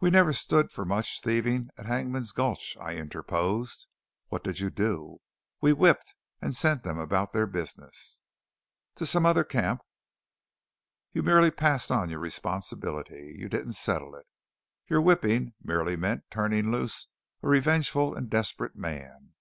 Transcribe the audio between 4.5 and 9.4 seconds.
you do?" "We whipped and sent them about their business." "To some